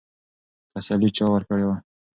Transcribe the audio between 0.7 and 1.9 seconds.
تسلي چا ورکړې وه؟